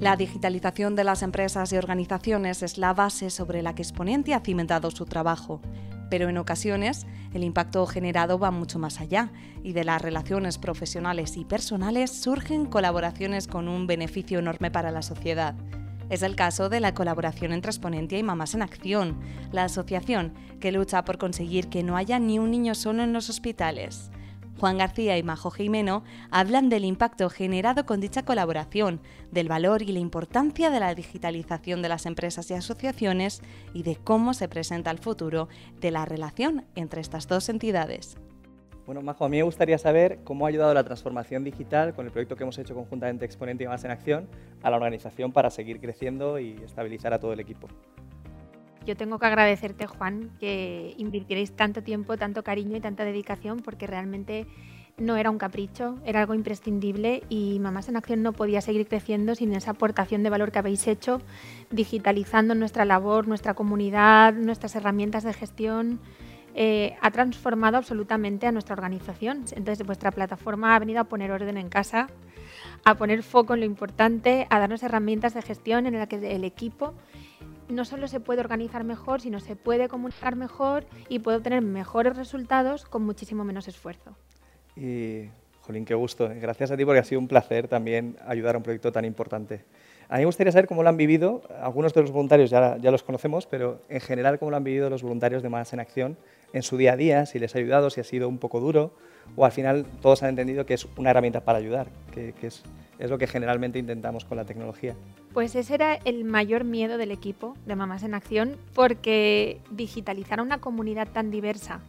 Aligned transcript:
La 0.00 0.14
digitalización 0.14 0.94
de 0.94 1.02
las 1.02 1.24
empresas 1.24 1.72
y 1.72 1.76
organizaciones 1.76 2.62
es 2.62 2.78
la 2.78 2.94
base 2.94 3.30
sobre 3.30 3.62
la 3.62 3.74
que 3.74 3.82
Exponente 3.82 4.32
ha 4.32 4.38
cimentado 4.38 4.92
su 4.92 5.06
trabajo, 5.06 5.60
pero 6.08 6.28
en 6.28 6.38
ocasiones 6.38 7.04
el 7.34 7.42
impacto 7.42 7.84
generado 7.84 8.38
va 8.38 8.52
mucho 8.52 8.78
más 8.78 9.00
allá 9.00 9.32
y 9.64 9.72
de 9.72 9.82
las 9.82 10.00
relaciones 10.00 10.56
profesionales 10.56 11.36
y 11.36 11.44
personales 11.44 12.12
surgen 12.12 12.66
colaboraciones 12.66 13.48
con 13.48 13.66
un 13.66 13.88
beneficio 13.88 14.38
enorme 14.38 14.70
para 14.70 14.92
la 14.92 15.02
sociedad. 15.02 15.56
Es 16.10 16.22
el 16.22 16.36
caso 16.36 16.68
de 16.68 16.78
la 16.78 16.94
colaboración 16.94 17.52
entre 17.52 17.70
Exponentia 17.70 18.18
y 18.18 18.22
Mamás 18.22 18.54
en 18.54 18.62
Acción, 18.62 19.18
la 19.50 19.64
asociación 19.64 20.32
que 20.60 20.70
lucha 20.70 21.04
por 21.04 21.18
conseguir 21.18 21.68
que 21.70 21.82
no 21.82 21.96
haya 21.96 22.20
ni 22.20 22.38
un 22.38 22.52
niño 22.52 22.76
solo 22.76 23.02
en 23.02 23.12
los 23.12 23.28
hospitales. 23.28 24.12
Juan 24.58 24.78
García 24.78 25.16
y 25.16 25.22
Majo 25.22 25.50
Jimeno 25.50 26.02
hablan 26.30 26.68
del 26.68 26.84
impacto 26.84 27.30
generado 27.30 27.86
con 27.86 28.00
dicha 28.00 28.24
colaboración, 28.24 29.00
del 29.30 29.48
valor 29.48 29.82
y 29.82 29.92
la 29.92 30.00
importancia 30.00 30.70
de 30.70 30.80
la 30.80 30.94
digitalización 30.94 31.80
de 31.80 31.88
las 31.88 32.06
empresas 32.06 32.50
y 32.50 32.54
asociaciones 32.54 33.40
y 33.72 33.84
de 33.84 33.96
cómo 33.96 34.34
se 34.34 34.48
presenta 34.48 34.90
el 34.90 34.98
futuro 34.98 35.48
de 35.80 35.90
la 35.90 36.04
relación 36.04 36.64
entre 36.74 37.00
estas 37.00 37.28
dos 37.28 37.48
entidades. 37.48 38.16
Bueno, 38.84 39.02
Majo, 39.02 39.26
a 39.26 39.28
mí 39.28 39.36
me 39.36 39.42
gustaría 39.42 39.76
saber 39.76 40.20
cómo 40.24 40.46
ha 40.46 40.48
ayudado 40.48 40.72
la 40.72 40.82
transformación 40.82 41.44
digital 41.44 41.94
con 41.94 42.06
el 42.06 42.10
proyecto 42.10 42.36
que 42.36 42.42
hemos 42.42 42.58
hecho 42.58 42.74
conjuntamente 42.74 43.26
Exponente 43.26 43.64
y 43.64 43.66
Más 43.66 43.84
en 43.84 43.90
Acción 43.90 44.28
a 44.62 44.70
la 44.70 44.76
organización 44.76 45.30
para 45.30 45.50
seguir 45.50 45.78
creciendo 45.78 46.38
y 46.38 46.52
estabilizar 46.64 47.12
a 47.12 47.20
todo 47.20 47.32
el 47.32 47.40
equipo 47.40 47.68
yo 48.88 48.96
tengo 48.96 49.18
que 49.18 49.26
agradecerte, 49.26 49.86
Juan, 49.86 50.30
que 50.40 50.94
invirtierais 50.96 51.52
tanto 51.52 51.82
tiempo, 51.82 52.16
tanto 52.16 52.42
cariño 52.42 52.74
y 52.74 52.80
tanta 52.80 53.04
dedicación, 53.04 53.60
porque 53.60 53.86
realmente 53.86 54.46
no 54.96 55.18
era 55.18 55.28
un 55.28 55.36
capricho, 55.36 55.96
era 56.06 56.22
algo 56.22 56.32
imprescindible 56.32 57.22
y 57.28 57.58
Mamás 57.60 57.90
en 57.90 57.96
Acción 57.96 58.22
no 58.22 58.32
podía 58.32 58.62
seguir 58.62 58.88
creciendo 58.88 59.34
sin 59.34 59.52
esa 59.52 59.72
aportación 59.72 60.22
de 60.22 60.30
valor 60.30 60.52
que 60.52 60.58
habéis 60.58 60.86
hecho, 60.86 61.20
digitalizando 61.70 62.54
nuestra 62.54 62.86
labor, 62.86 63.28
nuestra 63.28 63.52
comunidad, 63.52 64.32
nuestras 64.32 64.74
herramientas 64.74 65.22
de 65.22 65.34
gestión. 65.34 66.00
Eh, 66.54 66.96
ha 67.02 67.10
transformado 67.10 67.76
absolutamente 67.76 68.46
a 68.46 68.52
nuestra 68.52 68.72
organización. 68.72 69.44
Entonces, 69.52 69.86
vuestra 69.86 70.10
plataforma 70.12 70.74
ha 70.74 70.78
venido 70.78 71.00
a 71.00 71.04
poner 71.04 71.30
orden 71.30 71.58
en 71.58 71.68
casa, 71.68 72.08
a 72.84 72.94
poner 72.96 73.22
foco 73.22 73.52
en 73.52 73.60
lo 73.60 73.66
importante, 73.66 74.46
a 74.48 74.58
darnos 74.58 74.82
herramientas 74.82 75.34
de 75.34 75.42
gestión 75.42 75.86
en 75.86 75.98
las 75.98 76.08
que 76.08 76.16
el 76.34 76.44
equipo 76.44 76.94
no 77.68 77.84
solo 77.84 78.08
se 78.08 78.20
puede 78.20 78.40
organizar 78.40 78.84
mejor, 78.84 79.20
sino 79.20 79.40
se 79.40 79.56
puede 79.56 79.88
comunicar 79.88 80.36
mejor 80.36 80.84
y 81.08 81.18
puede 81.18 81.38
obtener 81.38 81.62
mejores 81.62 82.16
resultados 82.16 82.84
con 82.84 83.02
muchísimo 83.02 83.44
menos 83.44 83.68
esfuerzo. 83.68 84.16
Y, 84.76 85.28
Jolín, 85.62 85.84
qué 85.84 85.94
gusto. 85.94 86.28
Gracias 86.40 86.70
a 86.70 86.76
ti 86.76 86.84
porque 86.84 87.00
ha 87.00 87.04
sido 87.04 87.20
un 87.20 87.28
placer 87.28 87.68
también 87.68 88.16
ayudar 88.26 88.54
a 88.54 88.58
un 88.58 88.64
proyecto 88.64 88.92
tan 88.92 89.04
importante. 89.04 89.64
A 90.08 90.14
mí 90.14 90.20
me 90.20 90.26
gustaría 90.26 90.50
saber 90.50 90.66
cómo 90.66 90.82
lo 90.82 90.88
han 90.88 90.96
vivido, 90.96 91.42
algunos 91.60 91.92
de 91.92 92.00
los 92.00 92.10
voluntarios 92.10 92.48
ya, 92.48 92.78
ya 92.78 92.90
los 92.90 93.02
conocemos, 93.02 93.46
pero 93.46 93.82
en 93.90 94.00
general 94.00 94.38
cómo 94.38 94.50
lo 94.50 94.56
han 94.56 94.64
vivido 94.64 94.88
los 94.88 95.02
voluntarios 95.02 95.42
de 95.42 95.50
Más 95.50 95.74
en 95.74 95.80
Acción 95.80 96.16
en 96.54 96.62
su 96.62 96.78
día 96.78 96.94
a 96.94 96.96
día, 96.96 97.26
si 97.26 97.38
les 97.38 97.54
ha 97.54 97.58
ayudado, 97.58 97.90
si 97.90 98.00
ha 98.00 98.04
sido 98.04 98.26
un 98.26 98.38
poco 98.38 98.60
duro, 98.60 98.94
o 99.36 99.44
al 99.44 99.52
final 99.52 99.84
todos 100.00 100.22
han 100.22 100.30
entendido 100.30 100.64
que 100.64 100.72
es 100.72 100.86
una 100.96 101.10
herramienta 101.10 101.44
para 101.44 101.58
ayudar, 101.58 101.88
que, 102.10 102.32
que 102.32 102.46
es 102.46 102.62
es 102.98 103.10
lo 103.10 103.18
que 103.18 103.26
generalmente 103.26 103.78
intentamos 103.78 104.24
con 104.24 104.36
la 104.36 104.44
tecnología. 104.44 104.96
Pues 105.32 105.54
ese 105.54 105.74
era 105.74 105.94
el 105.94 106.24
mayor 106.24 106.64
miedo 106.64 106.98
del 106.98 107.10
equipo 107.10 107.56
de 107.66 107.76
Mamás 107.76 108.02
en 108.02 108.14
Acción, 108.14 108.56
porque 108.74 109.60
digitalizar 109.70 110.40
a 110.40 110.42
una 110.42 110.60
comunidad 110.60 111.08
tan 111.08 111.30
diversa 111.30 111.80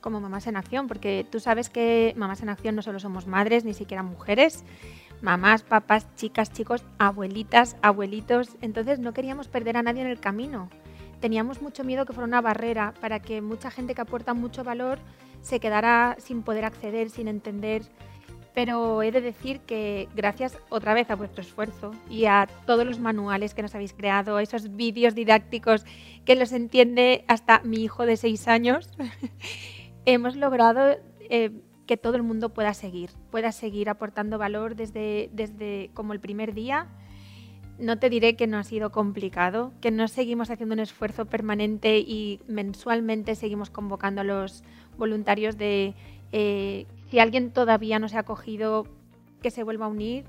como 0.00 0.20
Mamás 0.20 0.46
en 0.46 0.56
Acción, 0.56 0.88
porque 0.88 1.26
tú 1.30 1.40
sabes 1.40 1.68
que 1.70 2.14
Mamás 2.16 2.42
en 2.42 2.48
Acción 2.48 2.74
no 2.76 2.82
solo 2.82 3.00
somos 3.00 3.26
madres, 3.26 3.64
ni 3.64 3.74
siquiera 3.74 4.02
mujeres, 4.02 4.64
mamás, 5.22 5.62
papás, 5.62 6.06
chicas, 6.14 6.52
chicos, 6.52 6.84
abuelitas, 6.98 7.76
abuelitos, 7.82 8.56
entonces 8.60 8.98
no 8.98 9.12
queríamos 9.12 9.48
perder 9.48 9.76
a 9.76 9.82
nadie 9.82 10.02
en 10.02 10.08
el 10.08 10.20
camino. 10.20 10.68
Teníamos 11.20 11.62
mucho 11.62 11.82
miedo 11.82 12.06
que 12.06 12.12
fuera 12.12 12.28
una 12.28 12.40
barrera 12.40 12.94
para 13.00 13.20
que 13.20 13.40
mucha 13.40 13.70
gente 13.70 13.94
que 13.94 14.00
aporta 14.00 14.34
mucho 14.34 14.62
valor 14.62 15.00
se 15.42 15.58
quedara 15.58 16.16
sin 16.18 16.42
poder 16.42 16.64
acceder, 16.64 17.10
sin 17.10 17.26
entender 17.26 17.82
pero 18.58 19.04
he 19.04 19.12
de 19.12 19.20
decir 19.20 19.60
que 19.60 20.08
gracias 20.16 20.58
otra 20.68 20.92
vez 20.92 21.08
a 21.12 21.14
vuestro 21.14 21.42
esfuerzo 21.42 21.92
y 22.10 22.24
a 22.24 22.48
todos 22.66 22.84
los 22.84 22.98
manuales 22.98 23.54
que 23.54 23.62
nos 23.62 23.72
habéis 23.76 23.92
creado, 23.92 24.40
esos 24.40 24.74
vídeos 24.74 25.14
didácticos 25.14 25.84
que 26.24 26.34
los 26.34 26.50
entiende 26.50 27.24
hasta 27.28 27.60
mi 27.60 27.84
hijo 27.84 28.04
de 28.04 28.16
seis 28.16 28.48
años, 28.48 28.90
hemos 30.06 30.34
logrado 30.34 30.96
eh, 31.20 31.52
que 31.86 31.96
todo 31.96 32.16
el 32.16 32.24
mundo 32.24 32.48
pueda 32.48 32.74
seguir, 32.74 33.10
pueda 33.30 33.52
seguir 33.52 33.88
aportando 33.88 34.38
valor 34.38 34.74
desde, 34.74 35.30
desde 35.32 35.92
como 35.94 36.12
el 36.12 36.18
primer 36.18 36.52
día. 36.52 36.88
No 37.78 38.00
te 38.00 38.10
diré 38.10 38.34
que 38.34 38.48
no 38.48 38.58
ha 38.58 38.64
sido 38.64 38.90
complicado, 38.90 39.72
que 39.80 39.92
no 39.92 40.08
seguimos 40.08 40.50
haciendo 40.50 40.72
un 40.72 40.80
esfuerzo 40.80 41.26
permanente 41.26 42.00
y 42.00 42.40
mensualmente 42.48 43.36
seguimos 43.36 43.70
convocando 43.70 44.22
a 44.22 44.24
los 44.24 44.64
voluntarios 44.96 45.56
de 45.58 45.94
eh, 46.32 46.86
si 47.10 47.18
alguien 47.18 47.50
todavía 47.50 47.98
no 47.98 48.08
se 48.08 48.18
ha 48.18 48.22
cogido, 48.22 48.86
que 49.42 49.50
se 49.50 49.62
vuelva 49.62 49.86
a 49.86 49.88
unir, 49.88 50.24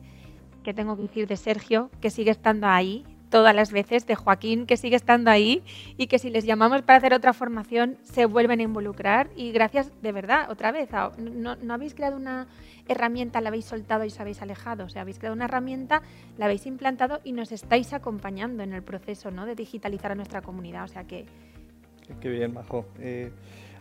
que 0.64 0.74
tengo 0.74 0.96
que 0.96 1.04
decir 1.04 1.28
de 1.28 1.38
Sergio, 1.38 1.90
que 2.02 2.10
sigue 2.10 2.32
estando 2.32 2.68
ahí 2.68 3.06
todas 3.30 3.56
las 3.56 3.72
veces, 3.72 4.08
de 4.08 4.16
Joaquín, 4.16 4.66
que 4.66 4.76
sigue 4.76 4.96
estando 4.96 5.30
ahí 5.30 5.64
y 5.98 6.08
que 6.08 6.20
si 6.20 6.30
les 6.30 6.46
llamamos 6.46 6.82
para 6.82 6.98
hacer 6.98 7.14
otra 7.14 7.34
formación 7.34 7.98
se 8.02 8.26
vuelven 8.26 8.60
a 8.60 8.64
involucrar. 8.64 9.30
Y 9.36 9.52
gracias, 9.52 9.92
de 10.02 10.12
verdad, 10.12 10.50
otra 10.50 10.72
vez, 10.72 10.90
no, 11.18 11.56
no 11.56 11.74
habéis 11.74 11.94
creado 11.94 12.18
una 12.18 12.48
herramienta, 12.88 13.40
la 13.40 13.50
habéis 13.50 13.66
soltado 13.66 14.04
y 14.04 14.08
os 14.08 14.20
habéis 14.20 14.42
alejado. 14.42 14.86
O 14.86 14.90
sea, 14.90 15.04
habéis 15.04 15.20
creado 15.20 15.36
una 15.36 15.46
herramienta, 15.46 16.02
la 16.38 16.46
habéis 16.46 16.66
implantado 16.66 17.22
y 17.24 17.34
nos 17.34 17.52
estáis 17.52 17.94
acompañando 17.94 18.64
en 18.64 18.74
el 18.74 18.82
proceso 18.82 19.32
¿no? 19.32 19.46
de 19.46 19.56
digitalizar 19.56 20.12
a 20.12 20.16
nuestra 20.16 20.42
comunidad. 20.42 20.84
O 20.84 20.88
sea 20.88 21.04
que... 21.04 21.26
Qué 22.20 22.30
bien, 22.30 22.54
Majo. 22.54 22.88
Eh, 22.98 23.32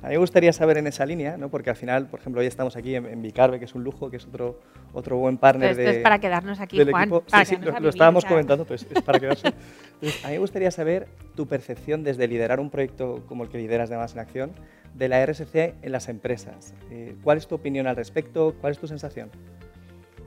a 0.02 0.06
mí 0.06 0.12
me 0.12 0.18
gustaría 0.18 0.52
saber 0.52 0.78
en 0.78 0.86
esa 0.86 1.04
línea, 1.04 1.36
¿no? 1.36 1.48
porque 1.48 1.70
al 1.70 1.76
final, 1.76 2.06
por 2.06 2.20
ejemplo, 2.20 2.40
hoy 2.40 2.46
estamos 2.46 2.76
aquí 2.76 2.94
en, 2.94 3.20
Vicarbe, 3.20 3.58
que 3.58 3.64
es 3.64 3.74
un 3.74 3.82
lujo, 3.82 4.10
que 4.10 4.16
es 4.18 4.26
otro, 4.26 4.60
otro 4.92 5.16
buen 5.16 5.38
partner 5.38 5.70
esto 5.70 5.82
es 5.82 5.98
para 5.98 6.20
quedarnos 6.20 6.60
aquí, 6.60 6.80
Juan. 6.84 7.10
Sí, 7.26 7.44
sí, 7.44 7.56
lo, 7.56 7.88
estábamos 7.88 8.24
comentando, 8.24 8.64
pues 8.64 8.86
es 8.88 9.02
para 9.02 9.18
quedarse. 9.18 9.48
a 10.24 10.26
mí 10.28 10.32
me 10.32 10.38
gustaría 10.38 10.70
saber 10.70 11.08
tu 11.34 11.46
percepción 11.46 12.04
desde 12.04 12.28
liderar 12.28 12.60
un 12.60 12.70
proyecto 12.70 13.24
como 13.26 13.42
el 13.42 13.50
que 13.50 13.58
lideras 13.58 13.90
de 13.90 13.96
Más 13.96 14.12
en 14.12 14.20
Acción, 14.20 14.52
de 14.94 15.08
la 15.08 15.24
RSC 15.24 15.74
en 15.82 15.92
las 15.92 16.08
empresas. 16.08 16.74
Eh, 16.90 17.16
¿Cuál 17.22 17.38
es 17.38 17.48
tu 17.48 17.56
opinión 17.56 17.86
al 17.86 17.96
respecto? 17.96 18.54
¿Cuál 18.60 18.72
es 18.72 18.78
tu 18.78 18.86
sensación? 18.86 19.30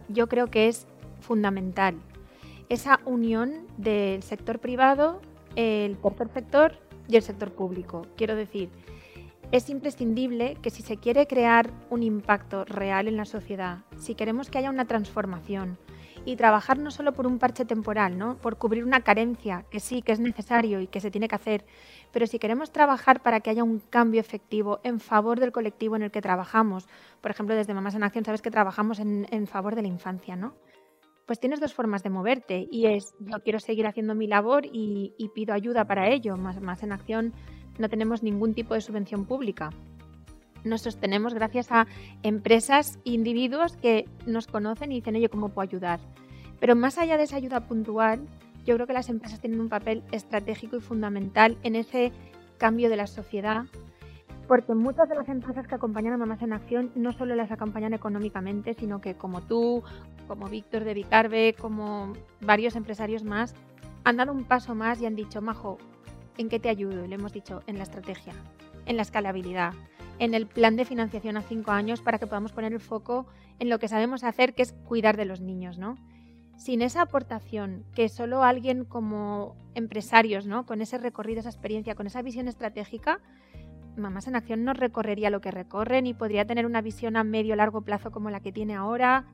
Yo 0.09 0.27
creo 0.27 0.47
que 0.47 0.67
es 0.67 0.85
fundamental 1.21 1.95
esa 2.67 2.99
unión 3.05 3.67
del 3.77 4.23
sector 4.23 4.59
privado, 4.59 5.21
el 5.55 5.97
tercer 5.97 6.29
sector 6.33 6.73
y 7.07 7.15
el 7.15 7.21
sector 7.21 7.51
público. 7.51 8.05
Quiero 8.15 8.35
decir, 8.35 8.69
es 9.51 9.69
imprescindible 9.69 10.56
que 10.62 10.69
si 10.69 10.81
se 10.81 10.97
quiere 10.97 11.28
crear 11.28 11.72
un 11.89 12.03
impacto 12.03 12.63
real 12.63 13.09
en 13.09 13.17
la 13.17 13.25
sociedad, 13.25 13.79
si 13.97 14.16
queremos 14.16 14.50
que 14.50 14.57
haya 14.57 14.69
una 14.69 14.85
transformación 14.85 15.78
y 16.23 16.38
trabajar 16.38 16.78
no 16.78 16.89
solo 16.89 17.13
por 17.13 17.28
un 17.28 17.38
parche 17.38 17.66
temporal, 17.66 18.17
¿no? 18.17 18.38
por 18.38 18.57
cubrir 18.57 18.85
una 18.85 19.01
carencia, 19.01 19.66
que 19.69 19.81
sí, 19.81 20.01
que 20.03 20.13
es 20.13 20.22
necesario 20.22 20.79
y 20.79 20.88
que 20.88 21.01
se 21.01 21.11
tiene 21.11 21.28
que 21.28 21.35
hacer, 21.35 21.66
pero 22.13 22.28
si 22.28 22.40
queremos 22.40 22.72
trabajar 22.72 23.22
para 23.22 23.41
que 23.41 23.50
haya 23.50 23.63
un 23.63 23.79
cambio 23.79 24.22
efectivo 24.22 24.79
en 24.84 25.01
favor 25.01 25.40
del 25.40 25.51
colectivo 25.51 25.97
en 25.97 26.03
el 26.03 26.11
que 26.11 26.22
trabajamos, 26.22 26.88
por 27.19 27.31
ejemplo, 27.31 27.53
desde 27.53 27.73
Mamás 27.73 27.95
en 27.95 28.03
Acción 28.03 28.23
sabes 28.23 28.41
que 28.41 28.51
trabajamos 28.51 29.00
en, 29.00 29.47
favor 29.47 29.75
de 29.75 29.81
la 29.81 29.90
infancia, 29.90 30.38
¿no? 30.38 30.53
Pues 31.25 31.40
tienes 31.40 31.59
dos 31.59 31.73
formas 31.73 32.03
de 32.03 32.09
moverte 32.09 32.67
y 32.72 32.88
es 32.88 33.13
yo 33.19 33.41
quiero 33.44 33.59
seguir 33.59 33.88
haciendo 33.88 34.16
mi 34.16 34.28
labor 34.28 34.66
y, 34.66 35.13
pido 35.34 35.53
ayuda 35.53 35.85
para 35.85 36.09
ello. 36.09 36.35
Más, 36.35 36.59
más 36.61 36.84
en 36.84 36.91
acción 36.91 37.34
no 37.77 37.89
tenemos 37.89 38.23
ningún 38.23 38.53
tipo 38.53 38.73
de 38.73 38.81
subvención 38.81 39.25
pública. 39.25 39.69
Nos 40.63 40.81
sostenemos 40.81 41.34
gracias 41.34 41.72
a 41.72 41.87
empresas 42.22 42.99
e 43.05 43.11
individuos 43.11 43.78
que 43.78 44.05
nos 44.25 44.47
conocen 44.47 44.91
y 44.91 44.96
dicen, 44.96 45.16
oye, 45.16 45.29
¿cómo 45.29 45.49
puedo 45.49 45.67
ayudar? 45.67 45.99
Pero 46.59 46.75
más 46.75 46.97
allá 46.97 47.17
de 47.17 47.23
esa 47.23 47.37
ayuda 47.37 47.67
puntual, 47.67 48.28
yo 48.66 48.75
creo 48.75 48.85
que 48.85 48.93
las 48.93 49.09
empresas 49.09 49.40
tienen 49.40 49.59
un 49.59 49.69
papel 49.69 50.03
estratégico 50.11 50.78
y 50.78 50.81
fundamental 50.81 51.57
en 51.63 51.75
ese 51.75 52.11
cambio 52.57 52.90
de 52.90 52.97
la 52.97 53.07
sociedad, 53.07 53.66
porque 54.47 54.75
muchas 54.75 55.09
de 55.09 55.16
las 55.16 55.29
empresas 55.29 55.67
que 55.67 55.75
acompañan 55.75 56.13
a 56.13 56.17
Mamás 56.17 56.41
en 56.43 56.53
Acción 56.53 56.91
no 56.93 57.11
solo 57.13 57.35
las 57.35 57.51
acompañan 57.51 57.93
económicamente, 57.93 58.75
sino 58.75 59.01
que 59.01 59.16
como 59.16 59.41
tú, 59.41 59.81
como 60.28 60.47
Víctor 60.47 60.84
de 60.84 60.93
Vicarbe, 60.93 61.55
como 61.59 62.13
varios 62.41 62.75
empresarios 62.75 63.23
más, 63.23 63.55
han 64.03 64.17
dado 64.17 64.31
un 64.31 64.43
paso 64.43 64.75
más 64.75 65.01
y 65.01 65.05
han 65.05 65.16
dicho, 65.16 65.41
Majo, 65.41 65.78
¿En 66.37 66.49
qué 66.49 66.59
te 66.59 66.69
ayudo? 66.69 67.05
Y 67.05 67.07
le 67.07 67.16
hemos 67.16 67.33
dicho, 67.33 67.61
en 67.67 67.78
la 67.78 67.83
estrategia, 67.83 68.33
en 68.85 68.95
la 68.95 69.01
escalabilidad, 69.01 69.73
en 70.19 70.33
el 70.33 70.47
plan 70.47 70.75
de 70.75 70.85
financiación 70.85 71.37
a 71.37 71.41
cinco 71.41 71.72
años 71.72 72.01
para 72.01 72.19
que 72.19 72.28
podamos 72.28 72.51
poner 72.51 72.73
el 72.73 72.79
foco 72.79 73.25
en 73.59 73.69
lo 73.69 73.79
que 73.79 73.87
sabemos 73.87 74.23
hacer, 74.23 74.53
que 74.53 74.63
es 74.63 74.73
cuidar 74.85 75.17
de 75.17 75.25
los 75.25 75.41
niños, 75.41 75.78
¿no? 75.78 75.97
Sin 76.57 76.81
esa 76.81 77.01
aportación 77.01 77.85
que 77.95 78.07
solo 78.07 78.43
alguien 78.43 78.85
como 78.85 79.55
empresarios, 79.73 80.45
¿no? 80.45 80.66
Con 80.66 80.81
ese 80.81 80.97
recorrido, 80.97 81.39
esa 81.39 81.49
experiencia, 81.49 81.95
con 81.95 82.07
esa 82.07 82.22
visión 82.22 82.47
estratégica, 82.47 83.19
Mamás 83.97 84.27
en 84.27 84.35
Acción 84.35 84.63
no 84.63 84.73
recorrería 84.73 85.29
lo 85.29 85.41
que 85.41 85.51
recorre, 85.51 86.01
ni 86.01 86.13
podría 86.13 86.45
tener 86.45 86.66
una 86.66 86.81
visión 86.81 87.17
a 87.17 87.23
medio 87.23 87.55
largo 87.55 87.81
plazo 87.81 88.11
como 88.11 88.29
la 88.29 88.39
que 88.39 88.51
tiene 88.51 88.75
ahora. 88.75 89.25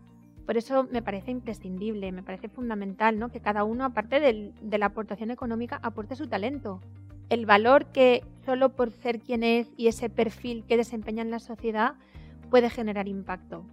Por 0.47 0.55
eso 0.55 0.87
me 0.89 1.01
parece 1.01 1.29
imprescindible, 1.29 2.13
me 2.13 2.23
parece 2.23 2.47
fundamental 2.47 3.19
¿no? 3.19 3.27
que 3.27 3.41
cada 3.41 3.65
uno, 3.65 3.83
aparte 3.83 4.21
de 4.21 4.77
la 4.77 4.85
aportación 4.85 5.29
económica, 5.29 5.77
aporte 5.83 6.15
su 6.15 6.27
talento. 6.27 6.79
El 7.27 7.45
valor 7.45 7.87
que 7.87 8.23
solo 8.45 8.69
por 8.69 8.91
ser 8.91 9.19
quien 9.19 9.43
es 9.43 9.69
y 9.75 9.87
ese 9.87 10.09
perfil 10.09 10.63
que 10.65 10.77
desempeña 10.77 11.21
en 11.21 11.31
la 11.31 11.39
sociedad 11.39 11.95
puede 12.49 12.69
generar 12.69 13.09
impacto. 13.09 13.65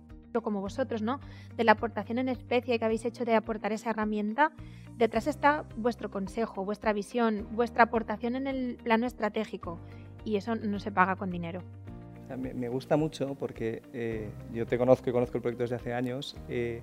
Como 0.42 0.60
vosotros, 0.60 1.00
¿no? 1.00 1.20
De 1.56 1.62
la 1.62 1.72
aportación 1.72 2.18
en 2.18 2.28
especie 2.28 2.76
que 2.76 2.84
habéis 2.84 3.04
hecho 3.04 3.24
de 3.24 3.36
aportar 3.36 3.70
esa 3.70 3.90
herramienta, 3.90 4.50
detrás 4.98 5.28
está 5.28 5.64
vuestro 5.76 6.10
consejo, 6.10 6.64
vuestra 6.64 6.92
visión, 6.92 7.46
vuestra 7.52 7.84
aportación 7.84 8.34
en 8.34 8.48
el 8.48 8.78
plano 8.82 9.06
estratégico. 9.06 9.78
Y 10.24 10.34
eso 10.34 10.56
no 10.56 10.80
se 10.80 10.90
paga 10.90 11.14
con 11.14 11.30
dinero. 11.30 11.62
Me, 12.36 12.68
gusta 12.68 12.96
mucho 12.96 13.34
porque 13.34 13.82
eh, 13.92 14.28
yo 14.52 14.66
te 14.66 14.78
conozco 14.78 15.10
y 15.10 15.12
conozco 15.12 15.36
el 15.38 15.42
proyecto 15.42 15.64
desde 15.64 15.76
hace 15.76 15.92
años, 15.92 16.36
eh, 16.48 16.82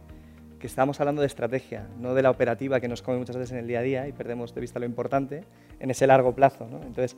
que 0.59 0.67
estamos 0.67 0.99
hablando 0.99 1.21
de 1.21 1.27
estrategia, 1.27 1.87
no 1.99 2.13
de 2.13 2.21
la 2.21 2.29
operativa 2.29 2.79
que 2.79 2.87
nos 2.87 3.01
come 3.01 3.17
muchas 3.17 3.35
veces 3.35 3.51
en 3.53 3.57
el 3.57 3.67
día 3.67 3.79
a 3.79 3.81
día 3.81 4.07
y 4.07 4.11
perdemos 4.11 4.53
de 4.53 4.61
vista 4.61 4.79
lo 4.79 4.85
importante 4.85 5.43
en 5.79 5.89
ese 5.89 6.05
largo 6.05 6.35
plazo. 6.35 6.67
Entonces, 6.85 7.17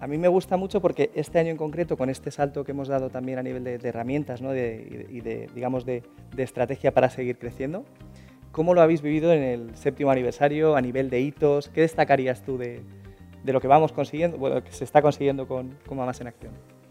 a 0.00 0.08
mí 0.08 0.18
me 0.18 0.26
gusta 0.26 0.56
mucho 0.56 0.80
porque 0.80 1.12
este 1.14 1.38
año 1.38 1.50
en 1.50 1.56
concreto, 1.56 1.96
con 1.96 2.10
este 2.10 2.32
salto 2.32 2.64
que 2.64 2.72
hemos 2.72 2.88
dado 2.88 3.08
también 3.08 3.38
a 3.38 3.42
nivel 3.44 3.62
de, 3.62 3.74
herramientas 3.84 4.42
¿no? 4.42 4.50
de, 4.50 5.06
y 5.08 5.20
de, 5.20 5.48
digamos, 5.54 5.86
de, 5.86 6.02
estrategia 6.36 6.92
para 6.92 7.08
seguir 7.08 7.38
creciendo, 7.38 7.84
¿cómo 8.50 8.74
lo 8.74 8.82
habéis 8.82 9.00
vivido 9.00 9.32
en 9.32 9.44
el 9.44 9.76
séptimo 9.76 10.10
aniversario 10.10 10.74
a 10.74 10.80
nivel 10.80 11.08
de 11.08 11.20
hitos? 11.20 11.68
¿Qué 11.68 11.82
destacarías 11.82 12.42
tú 12.42 12.58
de, 12.58 12.82
lo 13.44 13.60
que 13.60 13.68
vamos 13.68 13.92
consiguiendo, 13.92 14.38
bueno, 14.38 14.64
que 14.64 14.72
se 14.72 14.82
está 14.82 15.02
consiguiendo 15.02 15.46
con, 15.46 15.78
con 15.86 15.96
Mamás 15.98 16.20
en 16.20 16.26
Acción? 16.26 16.81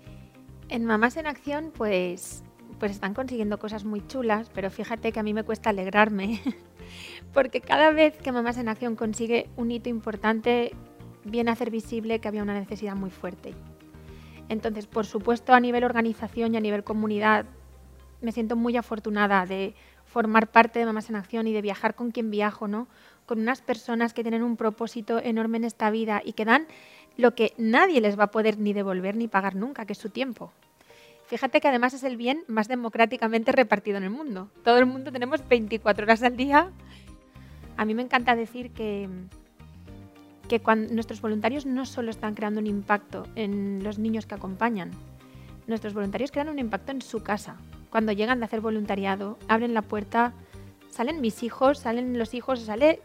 En 0.71 0.85
Mamás 0.85 1.18
en 1.18 1.27
Acción, 1.27 1.73
pues, 1.75 2.45
pues 2.79 2.94
están 2.94 3.13
consiguiendo 3.13 3.59
cosas 3.59 3.83
muy 3.83 4.07
chulas, 4.07 4.50
pero 4.53 4.71
fíjate 4.71 5.12
que 5.12 5.19
a 5.19 5.23
mí 5.23 5.33
me 5.33 5.44
cuesta 5.44 5.69
alegrarme, 5.69 6.39
porque 7.33 7.59
cada 7.59 7.91
vez 7.91 8.18
que 8.18 8.31
Mamás 8.31 8.57
en 8.57 8.69
Acción 8.69 8.95
consigue 8.95 9.50
un 9.57 9.69
hito 9.69 9.89
importante, 9.89 10.71
viene 11.25 11.50
a 11.50 11.53
hacer 11.53 11.71
visible 11.71 12.19
que 12.19 12.29
había 12.29 12.41
una 12.41 12.57
necesidad 12.57 12.95
muy 12.95 13.09
fuerte. 13.09 13.53
Entonces, 14.47 14.88
por 14.88 15.06
supuesto, 15.06 15.53
a 15.53 15.59
nivel 15.59 15.83
organización 15.83 16.53
y 16.53 16.57
a 16.57 16.62
nivel 16.62 16.85
comunidad, 16.85 17.47
me 18.21 18.31
siento 18.31 18.56
muy 18.56 18.77
afortunada 18.77 19.45
de 19.45 19.75
formar 20.06 20.51
parte 20.51 20.79
de 20.79 20.85
Mamás 20.85 21.09
en 21.09 21.17
Acción 21.17 21.47
y 21.47 21.53
de 21.53 21.62
viajar 21.62 21.95
con 21.95 22.12
quien 22.12 22.31
viajo, 22.31 22.69
¿no? 22.69 22.88
Con 23.25 23.41
unas 23.41 23.62
personas 23.62 24.13
que 24.13 24.24
tienen 24.24 24.41
un 24.41 24.56
propósito 24.56 25.19
enorme 25.19 25.57
en 25.57 25.65
esta 25.65 25.89
vida 25.91 26.21
y 26.24 26.31
que 26.31 26.45
dan 26.45 26.65
lo 27.18 27.36
que 27.36 27.54
nadie 27.58 28.02
les 28.02 28.18
va 28.18 28.25
a 28.25 28.31
poder 28.31 28.58
ni 28.58 28.74
devolver 28.74 29.16
ni 29.16 29.28
pagar 29.28 29.56
nunca, 29.56 29.86
que 29.86 29.94
es 29.94 30.00
su 30.00 30.10
tiempo. 30.10 30.52
Fíjate 31.28 31.62
que 31.62 31.68
además 31.68 31.94
es 31.94 32.04
el 32.04 32.18
bien 32.18 32.44
más 32.48 32.68
democráticamente 32.68 33.52
repartido 33.52 33.98
en 33.98 34.04
el 34.04 34.10
mundo. 34.10 34.50
Todo 34.63 34.78
el 34.78 34.86
mundo 34.86 35.12
tenemos 35.12 35.48
24 35.48 36.04
horas 36.04 36.24
al 36.24 36.36
día. 36.36 36.72
A 37.78 37.86
mí 37.86 37.94
me 37.94 38.02
encanta 38.02 38.36
decir 38.36 38.72
que, 38.72 39.08
que 40.50 40.62
nuestros 40.92 41.22
voluntarios 41.22 41.66
no 41.66 41.86
solo 41.86 42.12
están 42.12 42.36
creando 42.36 42.60
un 42.60 42.68
impacto 42.68 43.25
en 43.36 43.81
los 43.81 43.98
niños 43.98 44.25
que 44.25 44.36
acompañan, 44.36 44.92
nuestros 45.68 45.94
voluntarios 45.94 46.31
crean 46.31 46.50
un 46.50 46.60
impacto 46.60 46.92
en 46.92 47.02
su 47.02 47.24
casa. 47.24 47.56
Cuando 47.90 48.12
llegan 48.12 48.40
de 48.40 48.46
hacer 48.46 48.60
voluntariado, 48.60 49.38
abren 49.48 49.74
la 49.74 49.81
puerta, 49.81 50.34
salen 50.90 51.22
mis 51.22 51.44
hijos, 51.44 51.80
salen 51.80 52.18
los 52.18 52.34
hijos, 52.34 52.60
sale 52.62 53.02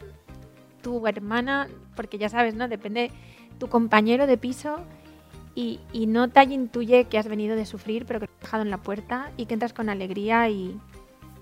tu 0.83 1.07
hermana, 1.07 1.69
porque 1.95 2.19
ya 2.19 2.29
sabes, 2.29 2.55
¿no? 2.55 2.67
Depende 2.69 3.11
tu 3.59 3.69
compañero 3.69 4.27
de 4.27 4.37
piso 4.39 4.79
y, 5.55 5.81
no 6.07 6.29
te 6.29 6.43
intuye 6.45 7.05
que 7.05 7.19
has 7.19 7.29
venido 7.29 7.57
de 7.57 7.65
sufrir, 7.65 8.05
pero 8.05 8.21
que 8.21 8.27
te 8.27 8.35
has 8.35 8.41
dejado 8.43 8.63
en 8.63 8.71
la 8.71 8.79
puerta 8.79 9.31
y 9.37 9.47
que 9.47 9.55
entras 9.55 9.73
con 9.73 9.89
alegría 9.89 10.49
y 10.51 10.79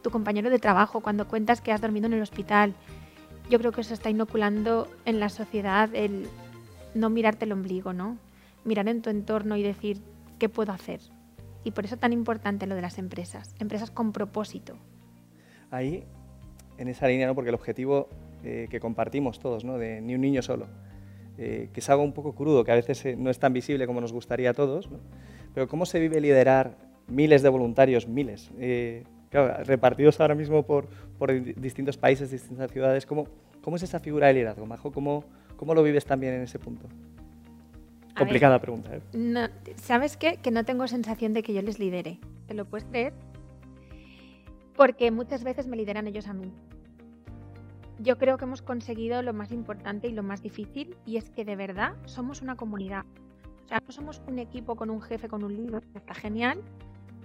tu 0.03 0.11
compañero 0.11 0.51
de 0.51 0.59
trabajo 0.59 1.01
cuando 1.01 1.27
cuentas 1.27 1.61
que 1.61 1.73
has 1.73 1.81
dormido 1.81 2.07
en 2.07 2.13
el 2.15 2.23
hospital 2.23 2.75
yo 3.49 3.59
creo 3.59 3.73
que 3.73 3.83
eso 3.83 3.95
está 3.95 4.11
inoculando 4.11 4.89
en 5.05 5.21
la 5.21 5.29
sociedad 5.29 5.95
el 5.95 6.29
no 6.95 7.11
mirarte 7.11 7.45
el 7.45 7.53
ombligo, 7.53 7.93
¿no? 7.93 8.17
Mirar 8.65 8.89
en 8.89 9.03
tu 9.03 9.11
entorno 9.11 9.57
y 9.57 9.63
decir, 9.63 10.01
¿qué 10.39 10.49
puedo 10.49 10.73
hacer? 10.73 11.01
Y 11.65 11.73
por 11.73 11.85
eso 11.85 11.97
tan 11.97 12.13
importante 12.13 12.67
lo 12.67 12.75
de 12.75 12.83
las 12.83 12.99
empresas, 12.99 13.55
empresas 13.59 13.91
con 13.91 14.13
propósito. 14.13 14.77
Ahí, 15.71 16.05
en 16.79 16.89
esa 16.89 17.09
línea, 17.09 17.27
¿no? 17.27 17.35
porque 17.35 17.51
el 17.51 17.55
objetivo 17.55 18.09
eh, 18.43 18.69
que 18.71 18.81
compartimos 18.81 19.41
todos, 19.41 19.65
¿no? 19.65 19.79
de 19.79 20.01
ni 20.01 20.15
un 20.15 20.21
niño 20.21 20.43
solo, 20.43 20.67
eh, 21.39 21.69
que 21.73 21.81
es 21.81 21.91
algo 21.91 22.03
un 22.03 22.13
poco 22.13 22.35
crudo, 22.35 22.65
que 22.65 22.73
a 22.73 22.77
veces 22.77 23.05
eh, 23.05 23.17
no 23.17 23.31
es 23.31 23.39
tan 23.39 23.53
visible 23.53 23.87
como 23.87 24.01
nos 24.01 24.13
gustaría 24.13 24.51
a 24.51 24.55
todos, 24.55 24.91
¿no? 24.91 24.99
pero 25.53 25.69
¿cómo 25.69 25.87
se 25.87 26.01
vive 26.01 26.21
liderar 26.21 26.77
miles 27.09 27.43
de 27.43 27.49
voluntarios, 27.49 28.09
miles? 28.09 28.51
repartidos 29.65 30.21
ahora 30.21 30.37
mismo 30.37 30.63
por, 30.63 30.87
por, 31.19 31.33
distintos 31.57 31.97
países, 31.97 32.31
distintas 32.31 32.71
ciudades. 32.71 33.05
¿Cómo, 33.05 33.27
¿Cómo 33.63 33.77
es 33.77 33.83
esa 33.83 33.99
figura 33.99 34.29
de 34.29 34.35
liderazgo, 34.35 34.65
Majo? 34.65 34.93
¿Cómo, 34.93 35.25
cómo 35.57 35.75
lo 35.75 35.83
vives 35.83 36.05
también 36.05 36.35
en 36.35 36.43
ese 36.43 36.61
punto? 36.61 36.87
Complicada 38.17 38.61
pregunta. 38.61 38.91
¿eh? 38.95 39.49
¿Sabes 39.77 40.17
qué? 40.17 40.37
Que 40.37 40.51
no 40.51 40.65
tengo 40.65 40.87
sensación 40.87 41.33
de 41.33 41.43
que 41.43 41.53
yo 41.53 41.63
les 41.63 41.79
lidere. 41.79 42.19
¿Te 42.47 42.55
lo 42.55 42.65
puedes 42.65 42.85
creer? 42.85 43.13
Porque 44.77 45.11
muchas 45.11 45.43
veces 45.43 45.67
me 45.67 45.77
lideran 45.77 46.07
ellos 46.07 46.29
a 46.29 46.33
mí. 46.33 46.53
Yo 47.99 48.19
creo 48.19 48.39
que 48.39 48.45
hemos 48.45 48.63
conseguido 48.63 49.23
lo 49.23 49.33
más 49.33 49.53
importante 49.53 50.09
y 50.09 50.13
lo 50.13 50.23
más 50.23 50.43
difícil 50.43 50.97
y 51.07 51.17
es 51.17 51.31
que 51.31 51.45
de 51.45 51.57
verdad 51.57 51.95
somos 52.07 52.43
una 52.43 52.57
comunidad. 52.57 53.05
O 53.65 53.69
sea, 53.69 53.81
no 53.85 53.93
somos 53.93 54.21
un 54.27 54.39
equipo 54.39 54.77
con 54.77 54.91
un 54.91 55.01
jefe, 55.01 55.29
con 55.29 55.45
un 55.45 55.57
líder, 55.57 55.85
está 55.95 56.13
genial, 56.15 56.61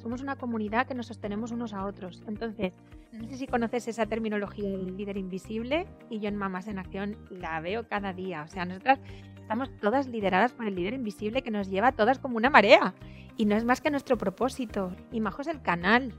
somos 0.01 0.21
una 0.21 0.36
comunidad 0.36 0.88
que 0.88 0.94
nos 0.94 1.07
sostenemos 1.07 1.51
unos 1.51 1.74
a 1.74 1.86
otros. 1.86 2.24
Entonces, 2.27 2.74
no 3.12 3.27
sé 3.27 3.38
si 3.38 3.48
conoces 3.48 3.88
esa 3.88 4.06
terminología 4.06 4.69
del 4.69 4.95
líder 4.95 5.18
invisible 5.18 5.86
y 6.10 6.19
yo 6.19 6.30
en 6.30 6.36
Mamás 6.36 6.68
en 6.68 6.80
Acción 6.80 7.18
la 7.30 7.60
veo 7.60 7.88
cada 7.88 8.13
día. 8.13 8.44
O 8.44 8.48
sea, 8.48 8.66
nosotras 8.66 9.00
estamos 9.36 9.69
todas 9.81 10.07
lideradas 10.07 10.54
por 10.54 10.68
el 10.68 10.75
líder 10.75 10.94
invisible 10.94 11.42
que 11.42 11.51
nos 11.51 11.69
lleva 11.69 11.89
a 11.89 11.92
todas 11.92 12.19
como 12.19 12.38
una 12.38 12.50
marea. 12.50 12.94
Y 13.36 13.45
no 13.45 13.56
es 13.56 13.66
más 13.66 13.81
que 13.81 13.89
nuestro 13.89 14.18
propósito. 14.18 14.92
Y 15.12 15.21
Majo 15.21 15.42
es 15.42 15.48
el 15.48 15.62
canal 15.62 16.13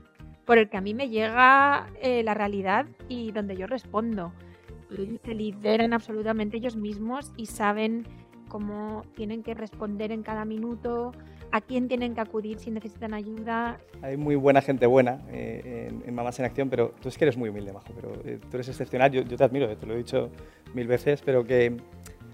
por 0.51 0.57
el 0.57 0.67
que 0.67 0.75
a 0.75 0.81
mí 0.81 0.93
me 0.93 1.07
llega 1.07 1.87
eh, 2.01 2.23
la 2.23 2.33
realidad 2.33 2.85
y 3.07 3.31
donde 3.31 3.55
yo 3.55 3.67
respondo. 3.67 4.33
Se 5.23 5.33
lideran 5.33 5.93
absolutamente 5.93 6.57
ellos 6.57 6.75
mismos 6.75 7.31
y 7.37 7.45
saben 7.45 8.05
cómo 8.49 9.05
tienen 9.15 9.43
que 9.43 9.53
responder 9.53 10.11
en 10.11 10.23
cada 10.23 10.43
minuto, 10.43 11.13
a 11.53 11.61
quién 11.61 11.87
tienen 11.87 12.15
que 12.15 12.19
acudir 12.19 12.59
si 12.59 12.69
necesitan 12.69 13.13
ayuda. 13.13 13.79
Hay 14.01 14.17
muy 14.17 14.35
buena 14.35 14.61
gente 14.61 14.87
buena 14.87 15.21
eh, 15.29 15.89
en, 16.05 16.13
Mamás 16.13 16.37
en 16.39 16.47
Acción, 16.47 16.69
pero 16.69 16.93
tú 17.01 17.07
es 17.07 17.17
que 17.17 17.23
eres 17.23 17.37
muy 17.37 17.47
humilde, 17.47 17.71
Majo, 17.71 17.93
pero 17.95 18.13
eh, 18.25 18.37
tú 18.41 18.57
eres 18.57 18.67
excepcional, 18.67 19.09
yo, 19.09 19.23
te 19.23 19.41
admiro, 19.41 19.71
eh, 19.71 19.77
te 19.77 19.85
lo 19.85 19.93
he 19.93 19.97
dicho 19.99 20.31
mil 20.73 20.85
veces, 20.85 21.21
pero 21.21 21.45
que 21.45 21.77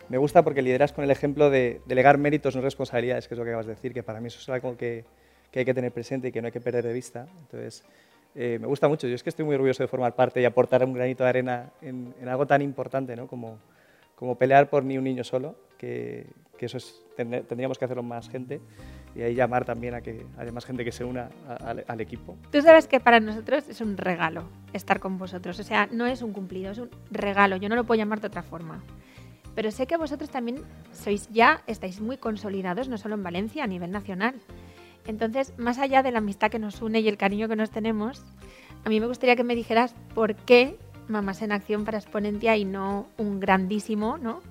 me 0.09 0.17
gusta 0.17 0.43
porque 0.43 0.63
lideras 0.63 0.91
con 0.91 1.03
el 1.03 1.11
ejemplo 1.11 1.51
de 1.51 1.81
delegar 1.85 2.17
méritos, 2.17 2.55
no 2.55 2.63
responsabilidades, 2.63 3.27
que 3.27 3.35
es 3.35 3.37
lo 3.37 3.43
que 3.43 3.51
acabas 3.51 3.67
de 3.67 3.75
decir, 3.75 3.93
que 3.93 4.01
para 4.01 4.19
mí 4.19 4.25
eso 4.25 4.39
es 4.39 4.49
algo 4.49 4.75
que, 4.75 5.05
que 5.51 5.59
hay 5.59 5.65
que 5.65 5.73
tener 5.73 5.91
presente 5.91 6.27
y 6.29 6.31
que 6.31 6.41
no 6.41 6.47
hay 6.47 6.51
que 6.51 6.61
perder 6.61 6.85
de 6.85 6.93
vista. 6.93 7.27
Entonces, 7.41 7.83
me 8.37 8.67
gusta 8.67 8.87
mucho, 8.87 9.07
yo 9.07 9.15
es 9.15 9.23
que 9.23 9.29
estoy 9.29 9.45
muy 9.45 9.55
orgulloso 9.55 9.83
de 9.83 9.87
formar 9.87 10.15
parte 10.15 10.39
y 10.41 10.45
aportar 10.45 10.83
un 10.85 10.93
granito 10.93 11.23
de 11.23 11.29
arena 11.29 11.71
en, 11.81 12.13
en 12.21 12.27
algo 12.27 12.45
tan 12.45 12.61
importante 12.61 13.15
¿no? 13.15 13.27
como, 13.27 13.57
como 14.15 14.35
pelear 14.35 14.69
por 14.69 14.83
ni 14.83 14.97
un 14.97 15.03
niño 15.03 15.23
solo, 15.23 15.55
que, 15.77 16.27
que 16.57 16.65
eso 16.65 16.77
es, 16.77 17.01
tendríamos 17.15 17.77
que 17.77 17.85
hacerlo 17.85 18.03
más 18.03 18.29
gente 18.29 18.59
y 19.15 19.21
ahí 19.21 19.33
llamar 19.33 19.65
también 19.65 19.95
a 19.95 20.01
que 20.01 20.25
haya 20.37 20.51
más 20.51 20.65
gente 20.65 20.83
que 20.83 20.91
se 20.91 21.03
una 21.03 21.29
al, 21.87 22.01
equipo. 22.01 22.35
Tú 22.51 22.61
sabes 22.61 22.87
que 22.87 22.99
para 22.99 23.19
nosotros 23.19 23.67
es 23.69 23.79
un 23.81 23.97
regalo 23.97 24.43
estar 24.73 24.99
con 24.99 25.17
vosotros, 25.17 25.59
o 25.59 25.63
sea, 25.63 25.87
no 25.91 26.05
es 26.05 26.21
un 26.21 26.33
cumplido, 26.33 26.71
es 26.71 26.77
un 26.77 26.89
regalo, 27.09 27.55
yo 27.57 27.69
no 27.69 27.75
lo 27.75 27.85
puedo 27.85 27.97
llamar 27.97 28.19
de 28.19 28.27
otra 28.27 28.43
forma. 28.43 28.83
Pero 29.55 29.71
sé 29.71 29.87
que 29.87 29.97
vosotros 29.97 30.29
también 30.29 30.61
sois 30.91 31.29
ya, 31.29 31.63
estáis 31.65 31.99
muy 31.99 32.17
consolidados, 32.17 32.89
no 32.89 32.97
solo 32.97 33.15
en 33.15 33.23
Valencia, 33.23 33.63
a 33.63 33.67
nivel 33.67 33.89
nacional. 33.89 34.35
Entonces, 35.07 35.53
más 35.57 35.79
allá 35.79 36.03
de 36.03 36.11
la 36.11 36.19
amistad 36.19 36.51
que 36.51 36.59
nos 36.59 36.81
une 36.81 36.99
y 36.99 37.07
el 37.07 37.17
cariño 37.17 37.47
que 37.47 37.55
nos 37.55 37.71
tenemos, 37.71 38.23
a 38.85 38.89
mí 38.89 38.99
me 38.99 39.07
gustaría 39.07 39.35
que 39.35 39.43
me 39.43 39.55
dijeras 39.55 39.95
por 40.13 40.35
qué 40.35 40.77
Mamás 41.07 41.41
en 41.41 41.53
Acción 41.53 41.85
para 41.85 41.97
Exponentia 41.97 42.57
y 42.57 42.65
no 42.65 43.07
un 43.17 43.39
grandísimo, 43.39 44.17
¿no? 44.17 44.41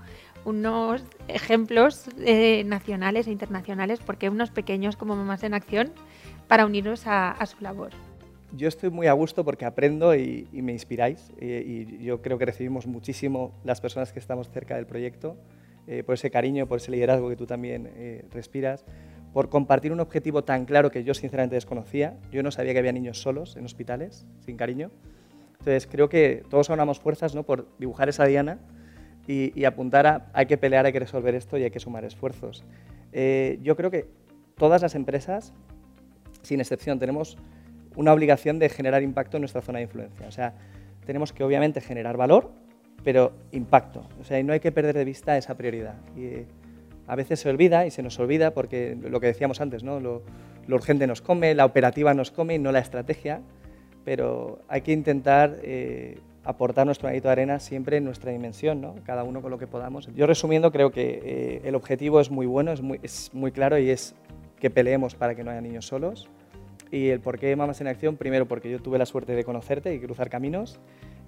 unos 0.47 1.05
ejemplos 1.27 2.09
eh, 2.21 2.63
nacionales 2.65 3.27
e 3.27 3.33
internacionales, 3.33 3.99
porque 3.99 4.31
unos 4.31 4.51
pequeños 4.51 4.97
como 4.97 5.17
Mamás 5.17 5.43
en 5.43 5.55
Acción, 5.55 5.93
para 6.47 6.65
unirnos 6.65 7.03
a, 7.07 7.45
su 7.47 7.61
labor. 7.61 7.91
Yo 8.53 8.69
estoy 8.69 8.91
muy 8.91 9.09
a 9.09 9.13
gusto 9.13 9.45
porque 9.45 9.65
aprendo 9.65 10.15
y, 10.15 10.49
me 10.53 10.73
inspiráis 10.73 11.33
y, 11.41 11.99
yo 11.99 12.23
creo 12.23 12.39
que 12.39 12.47
recibimos 12.47 12.87
muchísimo 12.87 13.53
las 13.65 13.81
personas 13.81 14.13
que 14.13 14.21
estamos 14.21 14.49
cerca 14.49 14.77
del 14.77 14.87
proyecto, 14.87 15.37
eh, 15.89 16.05
por 16.05 16.15
ese 16.15 16.31
cariño, 16.31 16.69
por 16.69 16.79
ese 16.79 16.93
liderazgo 16.93 17.29
que 17.29 17.37
tú 17.37 17.47
también 17.47 17.91
eh, 17.97 18.25
respiras, 18.33 18.85
por 19.37 19.51
compartir 19.51 19.93
un 19.93 20.01
objetivo 20.01 20.45
tan 20.45 20.65
claro 20.65 20.91
que 20.91 21.05
yo 21.05 21.13
sinceramente 21.13 21.57
desconocía. 21.57 22.17
Yo 22.33 22.43
no 22.43 22.51
sabía 22.51 22.73
que 22.73 22.79
había 22.79 22.93
niños 22.93 23.21
solos 23.21 23.55
en 23.59 23.67
hospitales, 23.67 24.25
sin 24.41 24.57
cariño. 24.57 24.91
Entonces 25.59 25.87
creo 25.87 26.09
que 26.09 26.43
todos 26.49 26.71
aunamos 26.71 27.01
fuerzas 27.01 27.35
¿no? 27.35 27.43
por 27.43 27.69
dibujar 27.79 28.09
esa 28.09 28.25
diana 28.25 28.59
y, 29.27 29.63
apuntar 29.67 30.07
a 30.07 30.31
hay 30.33 30.47
que 30.47 30.57
pelear, 30.57 30.87
hay 30.87 30.93
que 30.95 31.01
resolver 31.01 31.35
esto 31.35 31.59
y 31.59 31.65
hay 31.65 31.71
que 31.71 31.81
sumar 31.81 32.07
esfuerzos. 32.07 32.65
Eh, 33.13 33.59
yo 33.63 33.77
creo 33.77 33.91
que 33.91 34.09
todas 34.57 34.81
las 34.81 34.95
empresas, 34.95 35.53
sin 36.41 36.61
excepción, 36.61 36.99
tenemos 36.99 37.37
una 37.95 38.15
obligación 38.15 38.59
de 38.59 38.71
generar 38.71 39.03
impacto 39.03 39.37
en 39.37 39.43
nuestra 39.43 39.61
zona 39.61 39.81
de 39.81 39.83
influencia. 39.83 40.27
O 40.29 40.33
sea, 40.33 40.55
tenemos 41.05 41.35
que 41.35 41.45
obviamente 41.45 41.83
generar 41.83 42.17
valor, 42.17 42.53
pero 43.05 43.35
impacto. 43.53 44.09
O 44.19 44.25
sea, 44.25 44.43
no 44.43 44.55
hay 44.55 44.61
que 44.61 44.73
perder 44.73 44.97
de 44.97 45.05
vista 45.05 45.37
esa 45.37 45.59
prioridad. 45.59 45.97
Y 46.17 46.47
a 47.07 47.17
veces 47.17 47.41
se 47.41 47.49
olvida 47.49 47.87
y 47.87 47.91
se 47.91 48.03
nos 48.03 48.19
olvida 48.19 48.53
porque 48.53 48.97
lo 49.01 49.21
que 49.21 49.27
decíamos 49.27 49.61
antes, 49.61 49.83
¿no? 49.83 50.01
lo, 50.01 50.23
urgente 50.69 51.07
nos 51.07 51.21
come, 51.21 51.55
la 51.55 51.65
operativa 51.65 52.15
nos 52.15 52.31
come 52.31 52.55
y 52.55 52.59
no 52.59 52.73
la 52.73 52.81
estrategia, 52.81 53.41
pero 54.05 54.61
hay 54.69 54.83
que 54.83 54.93
intentar 54.93 55.59
eh, 55.63 56.19
aportar 56.45 56.87
nuestro 56.87 57.07
granito 57.07 57.29
de 57.29 57.33
arena 57.33 57.61
siempre 57.61 57.99
en 57.99 58.05
nuestra 58.05 58.33
dimensión, 58.33 58.81
¿no? 58.81 58.95
cada 59.05 59.25
uno 59.25 59.43
con 59.43 59.51
lo 59.51 59.59
que 59.59 59.67
podamos. 59.67 60.09
Yo 60.15 60.27
resumiendo, 60.27 60.73
creo 60.73 60.91
que 60.91 61.21
eh, 61.25 61.61
el 61.65 61.75
objetivo 61.75 62.21
es 62.21 62.31
muy 62.31 62.47
bueno, 62.47 62.73
es 62.73 63.33
muy, 63.35 63.53
claro 63.53 63.79
y 63.79 63.91
es 63.91 64.15
que 64.59 64.71
peleemos 64.71 65.15
para 65.15 65.35
que 65.35 65.45
no 65.45 65.51
haya 65.51 65.61
niños 65.61 65.87
solos. 65.87 66.29
Y 66.91 67.09
el 67.09 67.21
por 67.21 67.39
qué 67.39 67.55
Mamas 67.57 67.81
en 67.81 67.89
Acción, 67.89 68.17
primero 68.17 68.47
porque 68.47 68.71
yo 68.71 68.81
tuve 68.81 68.97
la 68.97 69.07
suerte 69.07 69.35
de 69.35 69.43
conocerte 69.45 69.93
y 69.93 69.99
cruzar 69.99 70.31
caminos 70.31 70.79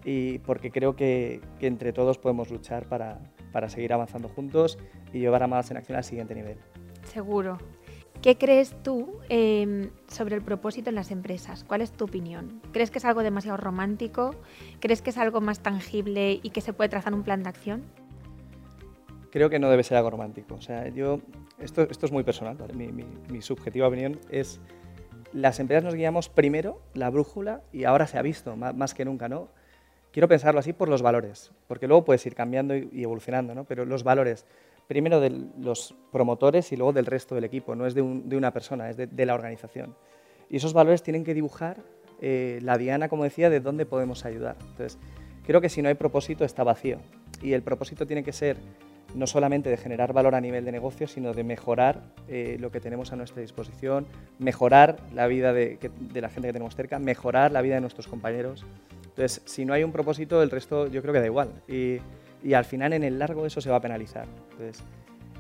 y 0.09 0.39
porque 0.39 0.71
creo 0.71 0.97
que, 0.97 1.43
entre 1.61 1.93
todos 1.93 2.17
podemos 2.17 2.51
luchar 2.51 2.87
para, 2.87 3.21
seguir 3.69 3.93
avanzando 3.93 4.31
juntos 4.31 4.79
y 5.13 5.19
llevar 5.19 5.43
a 5.43 5.47
Mamas 5.47 5.71
en 5.71 5.77
Acción 5.77 5.99
al 5.99 6.05
siguiente 6.05 6.35
nivel. 6.35 6.57
Seguro. 7.05 7.59
¿Qué 8.23 8.39
crees 8.39 8.75
tú 8.83 9.19
em, 9.29 9.91
sobre 10.07 10.35
el 10.35 10.43
propósito 10.43 10.89
en 10.89 10.95
las 10.95 11.11
empresas? 11.11 11.63
¿Cuál 11.63 11.83
es 11.83 11.93
tu 11.93 12.07
opinión? 12.07 12.63
¿Crees 12.73 12.91
que 12.91 12.99
es 12.99 13.05
algo 13.05 13.23
demasiado 13.23 13.59
romántico? 13.59 14.35
¿Crees 14.81 15.03
que 15.03 15.11
es 15.11 15.19
algo 15.19 15.43
más 15.43 15.61
tangible 15.61 16.41
y 16.43 16.51
que 16.51 16.63
se 16.63 16.73
puede 16.73 16.89
trazar 16.89 17.13
un 17.13 17.23
plan 17.23 17.43
de 17.43 17.51
acción? 17.51 17.83
Creo 19.31 19.51
que 19.51 19.59
no 19.59 19.69
debe 19.69 19.83
ser 19.83 19.99
algo 19.99 20.09
romántico. 20.09 20.55
O 20.55 20.63
sea, 20.63 20.89
yo, 20.89 21.21
esto, 21.59 21.83
esto 21.83 22.07
es 22.07 22.13
muy 22.13 22.25
personal, 22.25 22.57
mi, 22.75 22.89
mi 22.89 23.43
subjetiva 23.43 23.87
opinión 23.87 24.19
es 24.31 24.59
las 25.33 25.61
empresas 25.61 25.85
nos 25.85 25.95
guiamos 25.95 26.29
primero 26.29 26.81
la 26.95 27.11
brújula 27.11 27.63
y 27.73 27.85
ahora 27.85 28.07
se 28.07 28.19
ha 28.19 28.23
visto 28.23 28.57
más, 28.57 28.95
que 28.95 29.05
nunca, 29.05 29.29
¿no? 29.29 29.49
Quiero 30.13 30.29
pensarlo 30.29 30.61
así 30.61 30.73
por 30.73 30.89
los 30.89 31.03
valores, 31.03 31.53
porque 31.67 31.87
luego 31.87 32.05
puedes 32.05 32.25
ir 32.27 32.35
cambiando 32.35 32.77
y, 32.77 33.03
evolucionando, 33.03 33.55
¿no? 33.55 33.65
Pero 33.65 33.85
los 33.85 34.05
valores, 34.05 34.47
primero 34.87 35.21
de 35.21 35.31
los 35.59 35.95
promotores 36.11 36.73
y 36.73 36.77
luego 36.77 36.93
del 36.93 37.07
resto 37.07 37.35
del 37.35 37.45
equipo, 37.45 37.75
no 37.75 37.87
es 37.87 37.95
de, 37.95 38.03
una 38.03 38.53
persona, 38.53 38.91
es 38.91 38.97
de, 38.97 39.27
la 39.27 39.35
organización. 39.35 39.95
Y 40.49 40.57
esos 40.57 40.73
valores 40.73 41.03
tienen 41.03 41.25
que 41.25 41.35
dibujar 41.35 41.79
eh, 42.21 42.59
la 42.63 42.79
diana, 42.79 43.09
como 43.09 43.25
decía, 43.25 43.51
de 43.51 43.61
dónde 43.61 43.85
podemos 43.85 44.25
ayudar. 44.25 44.57
Entonces, 44.61 44.99
creo 45.45 45.61
que 45.61 45.69
si 45.69 45.83
no 45.83 45.89
hay 45.89 45.95
propósito 45.95 46.45
está 46.45 46.65
vacío. 46.65 46.99
Y 47.43 47.53
el 47.53 47.63
propósito 47.63 48.07
tiene 48.07 48.25
que 48.25 48.33
ser 48.33 48.57
no 49.15 49.27
solamente 49.27 49.71
de 49.71 49.77
generar 49.77 50.13
valor 50.13 50.35
a 50.35 50.41
nivel 50.41 50.65
de 50.65 50.73
negocio, 50.73 51.09
sino 51.09 51.33
de 51.33 51.45
mejorar 51.45 52.03
eh, 52.29 52.57
lo 52.61 52.71
que 52.71 52.81
tenemos 52.81 53.13
a 53.13 53.17
nuestra 53.17 53.41
disposición, 53.41 54.07
mejorar 54.39 54.97
la 55.15 55.27
vida 55.27 55.53
de, 55.53 55.79
la 56.15 56.29
gente 56.29 56.49
que 56.49 56.53
tenemos 56.53 56.77
cerca, 56.77 56.99
mejorar 56.99 57.53
la 57.53 57.63
vida 57.63 57.77
de 57.77 57.81
nuestros 57.81 58.07
compañeros. 58.07 58.67
Entonces, 59.19 59.43
si 59.47 59.65
no 59.65 59.75
hay 59.75 59.83
un 59.83 59.91
propósito, 59.91 60.45
el 60.45 60.51
resto 60.51 60.87
yo 60.87 61.03
creo 61.03 61.13
que 61.13 61.19
da 61.19 61.27
igual. 61.27 61.51
Y, 61.67 61.99
al 62.55 62.65
final, 62.65 62.93
en 62.93 63.03
el 63.03 63.19
largo, 63.19 63.47
eso 63.47 63.61
se 63.61 63.69
va 63.69 63.79
a 63.79 63.81
penalizar. 63.81 64.29
Entonces, 64.53 64.85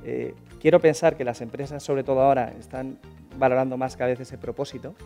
eh, 0.04 0.34
quiero 0.60 0.80
pensar 0.80 1.16
que 1.16 1.22
las 1.22 1.40
empresas, 1.42 1.80
sobre 1.80 2.02
todo 2.02 2.20
ahora, 2.20 2.52
están 2.58 2.98
valorando 3.38 3.76
más 3.76 3.96
cada 3.96 4.10
vez 4.10 4.18
ese 4.18 4.36
propósito. 4.36 4.96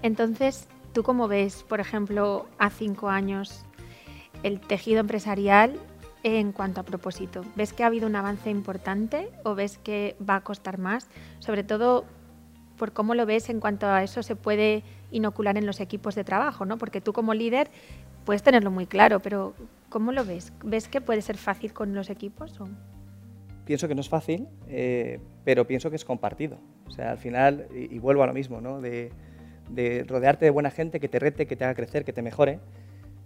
Entonces, 0.00 0.68
¿tú 0.94 1.02
cómo 1.02 1.28
ves, 1.28 1.66
por 1.68 1.80
ejemplo, 1.80 2.46
a 2.56 2.70
cinco 2.70 3.10
años 3.10 3.66
el 4.42 4.58
tejido 4.58 5.00
empresarial 5.00 5.74
en 6.22 6.52
cuanto 6.52 6.80
a 6.80 6.84
propósito? 6.84 7.44
¿Ves 7.56 7.74
que 7.74 7.84
ha 7.84 7.88
habido 7.88 8.06
un 8.06 8.16
avance 8.16 8.48
importante 8.48 9.28
o 9.44 9.54
ves 9.54 9.76
que 9.76 10.16
va 10.26 10.36
a 10.36 10.40
costar 10.40 10.78
más? 10.78 11.08
Sobre 11.40 11.62
todo 11.62 12.06
por 12.78 12.92
cómo 12.92 13.14
lo 13.14 13.26
ves 13.26 13.50
en 13.50 13.60
cuanto 13.60 13.86
a 13.86 14.02
eso 14.02 14.22
se 14.22 14.36
puede 14.36 14.82
inocular 15.10 15.58
en 15.58 15.66
los 15.66 15.80
equipos 15.80 16.14
de 16.14 16.24
trabajo, 16.24 16.64
¿no? 16.64 16.78
Porque 16.78 17.00
tú 17.00 17.12
como 17.12 17.34
líder 17.34 17.68
puedes 18.24 18.42
tenerlo 18.42 18.70
muy 18.70 18.86
claro, 18.86 19.20
pero 19.20 19.54
¿cómo 19.88 20.12
lo 20.12 20.24
ves? 20.24 20.52
¿Ves 20.64 20.88
que 20.88 21.00
puede 21.00 21.20
ser 21.20 21.36
fácil 21.36 21.72
con 21.72 21.94
los 21.94 22.08
equipos? 22.08 22.58
O? 22.60 22.68
Pienso 23.64 23.88
que 23.88 23.94
no 23.94 24.00
es 24.00 24.08
fácil, 24.08 24.48
eh, 24.68 25.20
pero 25.44 25.66
pienso 25.66 25.90
que 25.90 25.96
es 25.96 26.04
compartido. 26.04 26.58
O 26.86 26.90
sea, 26.90 27.10
al 27.10 27.18
final, 27.18 27.66
y, 27.74 27.98
vuelvo 27.98 28.22
a 28.22 28.26
lo 28.26 28.32
mismo, 28.32 28.60
¿no? 28.60 28.80
De, 28.80 29.12
de 29.68 30.04
rodearte 30.08 30.46
de 30.46 30.50
buena 30.50 30.70
gente 30.70 31.00
que 31.00 31.08
te 31.08 31.18
rete, 31.18 31.46
que 31.46 31.56
te 31.56 31.64
haga 31.64 31.74
crecer, 31.74 32.04
que 32.04 32.14
te 32.14 32.22
mejore 32.22 32.60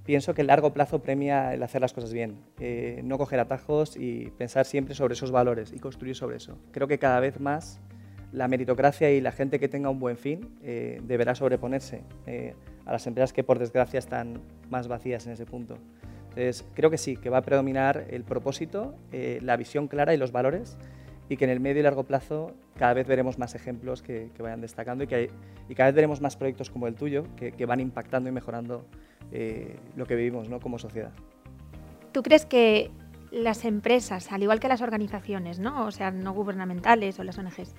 pienso 0.04 0.34
que 0.34 0.40
el 0.40 0.48
largo 0.48 0.72
plazo 0.72 1.02
premia 1.02 1.54
el 1.54 1.62
hacer 1.62 1.80
las 1.80 1.92
cosas 1.92 2.12
bien, 2.12 2.38
eh, 2.58 3.00
no 3.04 3.18
coger 3.18 3.40
atajos 3.40 3.96
y 3.96 4.30
pensar 4.38 4.66
siempre 4.66 4.94
sobre 4.94 5.14
esos 5.14 5.30
valores 5.30 5.72
y 5.72 5.78
construir 5.78 6.16
sobre 6.16 6.36
eso. 6.36 6.58
Creo 6.72 6.88
que 6.88 6.98
cada 6.98 7.20
vez 7.20 7.40
más 7.40 7.80
la 8.32 8.48
meritocracia 8.48 9.10
y 9.10 9.20
la 9.20 9.32
gente 9.32 9.58
que 9.58 9.68
tenga 9.68 9.90
un 9.90 9.98
buen 9.98 10.16
fin 10.16 10.48
eh, 10.62 11.00
deberá 11.04 11.34
sobreponerse 11.34 12.02
eh, 12.26 12.54
a 12.86 12.92
las 12.92 13.06
empresas 13.06 13.32
que 13.32 13.44
por 13.44 13.58
desgracia 13.58 13.98
están 13.98 14.40
más 14.70 14.88
vacías 14.88 15.26
en 15.26 15.32
ese 15.32 15.46
punto. 15.46 15.76
Entonces, 16.30 16.64
creo 16.74 16.90
que 16.90 16.98
sí, 16.98 17.16
que 17.16 17.28
va 17.28 17.38
a 17.38 17.42
predominar 17.42 18.06
el 18.08 18.24
propósito, 18.24 18.94
la 19.12 19.54
visión 19.58 19.86
clara 19.86 20.14
y 20.14 20.16
los 20.16 20.32
valores 20.32 20.78
y 21.28 21.36
que 21.36 21.44
en 21.44 21.50
el 21.50 21.60
medio 21.60 21.80
y 21.80 21.82
largo 21.82 22.04
plazo 22.04 22.54
cada 22.76 22.94
vez 22.94 23.06
veremos 23.06 23.38
más 23.38 23.54
ejemplos 23.54 24.02
que, 24.02 24.30
vayan 24.38 24.60
destacando 24.60 25.04
y, 25.04 25.06
que 25.06 25.30
y 25.68 25.74
cada 25.74 25.88
vez 25.88 25.94
veremos 25.94 26.20
más 26.20 26.36
proyectos 26.36 26.70
como 26.70 26.86
el 26.86 26.94
tuyo 26.94 27.24
que, 27.36 27.52
que 27.52 27.66
van 27.66 27.80
impactando 27.80 28.28
y 28.28 28.32
mejorando 28.32 28.86
eh, 29.30 29.76
lo 29.96 30.04
que 30.06 30.14
vivimos 30.14 30.48
¿no? 30.48 30.60
como 30.60 30.78
sociedad. 30.78 31.12
¿Tú 32.12 32.22
crees 32.22 32.44
que 32.44 32.90
las 33.30 33.64
empresas, 33.64 34.30
al 34.30 34.42
igual 34.42 34.60
que 34.60 34.68
las 34.68 34.82
organizaciones, 34.82 35.58
¿no? 35.58 35.86
o 35.86 35.90
sea, 35.90 36.10
no 36.10 36.34
gubernamentales 36.34 37.18
o 37.18 37.24
las 37.24 37.38
ONGs, 37.38 37.74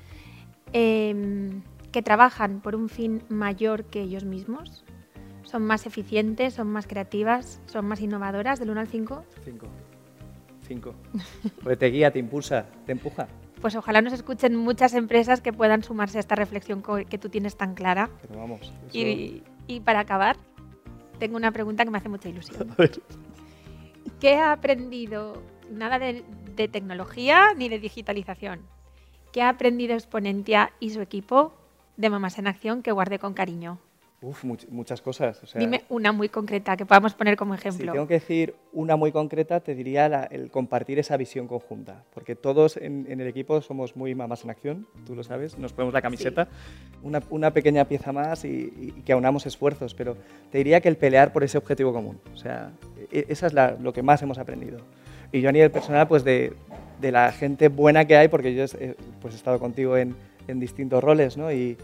em, 0.73 1.61
que 1.91 2.01
trabajan 2.01 2.61
por 2.61 2.75
un 2.75 2.89
fin 2.89 3.23
mayor 3.29 3.85
que 3.85 4.01
ellos 4.01 4.25
mismos, 4.25 4.83
son 5.43 5.63
más 5.63 5.85
eficientes, 5.85 6.55
son 6.55 6.67
más 6.67 6.87
creativas, 6.87 7.61
son 7.65 7.85
más 7.85 8.01
innovadoras, 8.01 8.59
del 8.59 8.71
1 8.71 8.79
al 8.79 8.87
5? 8.87 9.23
5. 9.43 9.67
5. 10.67 10.95
Porque 11.61 11.77
te 11.77 11.87
guía, 11.87 12.11
te 12.11 12.19
impulsa, 12.19 12.65
te 12.85 12.91
empuja. 12.91 13.27
Pues 13.61 13.75
ojalá 13.75 14.01
nos 14.01 14.13
escuchen 14.13 14.55
muchas 14.55 14.93
empresas 14.93 15.41
que 15.41 15.53
puedan 15.53 15.83
sumarse 15.83 16.17
a 16.17 16.19
esta 16.19 16.35
reflexión 16.35 16.83
que 17.09 17.17
tú 17.17 17.29
tienes 17.29 17.55
tan 17.55 17.75
clara. 17.75 18.09
Pero 18.21 18.39
vamos. 18.39 18.73
y 18.91 19.79
para 19.85 20.01
acabar, 20.01 20.37
tengo 21.19 21.37
una 21.37 21.51
pregunta 21.51 21.85
que 21.85 21.91
me 21.91 21.97
hace 21.97 22.09
mucha 22.09 22.29
ilusión. 22.29 22.75
¿Qué 24.19 24.35
ha 24.35 24.51
aprendido? 24.51 25.41
Nada 25.71 25.97
de, 25.99 26.23
tecnología 26.67 27.53
ni 27.55 27.69
de 27.69 27.79
digitalización. 27.79 28.61
¿Qué 29.33 29.41
ha 29.41 29.49
aprendido 29.49 29.95
Exponentia 29.95 30.73
y 30.79 30.91
su 30.91 31.01
equipo 31.01 31.53
de 31.97 32.11
Mamás 32.11 32.37
en 32.37 32.45
Acción 32.45 32.83
que 32.83 32.91
guarde 32.91 33.17
con 33.17 33.33
cariño? 33.33 33.79
Uf, 34.21 34.43
muchas 34.43 35.01
cosas. 35.01 35.41
Dime 35.55 35.85
una 35.89 36.11
muy 36.11 36.29
concreta 36.29 36.77
que 36.77 36.85
podamos 36.85 37.15
poner 37.15 37.35
como 37.35 37.55
ejemplo. 37.55 37.83
Si 37.83 37.91
tengo 37.91 38.07
que 38.07 38.13
decir 38.13 38.53
una 38.71 38.95
muy 38.95 39.11
concreta, 39.11 39.59
te 39.59 39.73
diría 39.73 40.05
el 40.29 40.51
compartir 40.51 40.99
esa 40.99 41.17
visión 41.17 41.47
conjunta, 41.47 42.03
porque 42.13 42.35
todos 42.35 42.77
en, 42.77 43.07
el 43.09 43.27
equipo 43.27 43.59
somos 43.61 43.95
muy 43.95 44.13
mamás 44.13 44.43
en 44.43 44.51
acción, 44.51 44.87
tú 45.03 45.15
lo 45.15 45.23
sabes, 45.23 45.57
nos 45.57 45.73
ponemos 45.73 45.95
la 45.95 46.03
camiseta, 46.03 46.47
una, 47.01 47.51
pequeña 47.51 47.85
pieza 47.85 48.13
más 48.13 48.45
y, 48.45 49.01
que 49.03 49.13
aunamos 49.13 49.47
esfuerzos, 49.47 49.95
pero 49.95 50.15
te 50.51 50.59
diría 50.59 50.79
que 50.79 50.89
el 50.89 50.95
pelear 50.95 51.33
por 51.33 51.43
ese 51.43 51.57
objetivo 51.57 51.91
común, 51.91 52.21
o 52.31 52.37
sea, 52.37 52.71
e, 53.11 53.25
esa 53.29 53.47
es 53.47 53.53
lo 53.81 53.91
que 53.93 54.03
más 54.03 54.21
hemos 54.21 54.37
aprendido. 54.37 54.77
Y 55.33 55.41
yo 55.41 55.49
a 55.49 55.51
nivel 55.51 55.71
personal, 55.71 56.07
pues 56.07 56.23
de, 56.23 56.53
la 57.11 57.31
gente 57.31 57.67
buena 57.67 58.05
que 58.05 58.17
hay, 58.17 58.27
porque 58.27 58.53
yo 58.53 58.63
he, 58.63 58.95
pues 59.21 59.33
he 59.33 59.37
estado 59.37 59.59
contigo 59.59 59.97
en, 59.97 60.15
en 60.47 60.59
distintos 60.59 61.03
roles, 61.03 61.37
¿no? 61.37 61.51
Y, 61.51 61.77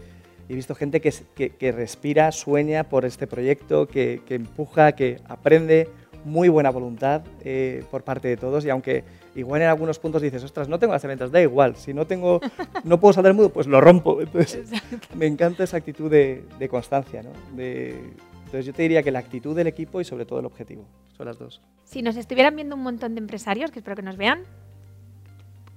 he 0.50 0.54
visto 0.54 0.74
gente 0.74 1.00
que, 1.00 1.12
que, 1.50 1.70
respira, 1.72 2.32
sueña 2.32 2.82
por 2.82 3.04
este 3.04 3.28
proyecto, 3.28 3.86
que, 3.86 4.20
empuja, 4.30 4.92
que 4.92 5.20
aprende, 5.28 5.88
muy 6.24 6.48
buena 6.48 6.70
voluntad 6.70 7.22
eh, 7.44 7.84
por 7.88 8.02
parte 8.02 8.26
de 8.26 8.36
todos 8.36 8.64
y 8.64 8.68
aunque 8.70 9.04
igual 9.36 9.62
en 9.62 9.68
algunos 9.68 10.00
puntos 10.00 10.20
dices, 10.20 10.42
ostras, 10.42 10.68
no 10.68 10.80
tengo 10.80 10.92
las 10.92 11.04
herramientas, 11.04 11.30
da 11.30 11.40
igual, 11.40 11.76
si 11.76 11.94
no 11.94 12.04
tengo, 12.04 12.40
no 12.84 12.98
puedo 12.98 13.12
saltar 13.12 13.30
el 13.30 13.36
mudo, 13.36 13.50
pues 13.50 13.68
lo 13.68 13.80
rompo. 13.80 14.20
Entonces, 14.20 14.70
me 15.14 15.26
encanta 15.26 15.62
esa 15.62 15.76
actitud 15.76 16.10
de, 16.10 16.68
constancia, 16.68 17.22
¿no? 17.22 17.30
entonces 17.56 18.66
yo 18.66 18.72
te 18.72 18.82
diría 18.82 19.04
que 19.04 19.12
la 19.12 19.20
actitud 19.20 19.54
del 19.54 19.68
equipo 19.68 20.00
y 20.00 20.04
sobre 20.04 20.26
todo 20.26 20.40
el 20.40 20.46
objetivo, 20.46 20.84
son 21.16 21.26
las 21.26 21.38
dos. 21.38 21.62
Si 21.84 22.02
nos 22.02 22.16
estuvieran 22.16 22.56
viendo 22.56 22.74
un 22.74 22.82
montón 22.82 23.14
de 23.14 23.20
empresarios, 23.20 23.70
que 23.70 23.78
espero 23.78 23.94
que 23.94 24.02
nos 24.02 24.16
vean, 24.16 24.42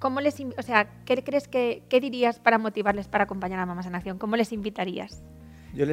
¿cómo 0.04 0.20
les, 0.20 0.38
o 0.58 0.62
sea, 0.62 0.90
¿qué 1.06 1.24
crees 1.24 1.48
que 1.48 1.84
qué 1.88 2.02
dirías 2.02 2.38
para 2.38 2.58
motivarles 2.58 3.08
para 3.08 3.24
acompañar 3.24 3.62
a 3.62 3.66
Mamás 3.66 3.86
en 3.86 3.96
Acción? 3.96 4.18
¿Cómo 4.18 4.36
les 4.36 4.52
invitarías? 4.52 5.24